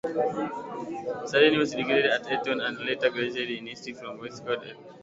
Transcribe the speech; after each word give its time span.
Sudeley 1.27 1.59
was 1.59 1.75
educated 1.75 2.09
at 2.09 2.25
Eton, 2.31 2.59
and 2.61 2.79
later 2.79 3.11
graduated 3.11 3.59
in 3.59 3.67
History 3.67 3.93
from 3.93 4.17
Worcester 4.17 4.43
College, 4.55 4.69
Oxford. 4.71 4.95